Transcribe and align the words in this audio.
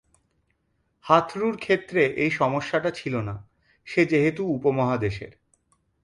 হাথুরুর 1.05 1.55
ক্ষেত্রে 1.57 2.01
এ 2.15 2.27
সমস্যাটা 2.31 2.89
ছিল 2.91 3.13
না, 3.21 3.35
সে 3.87 4.01
যেহেতু 4.05 4.41
উপমহাদেশের। 4.47 5.31